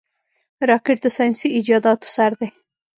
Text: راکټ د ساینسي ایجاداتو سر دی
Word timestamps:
راکټ 0.69 0.97
د 1.03 1.07
ساینسي 1.17 1.47
ایجاداتو 1.57 2.07
سر 2.15 2.31
دی 2.39 2.47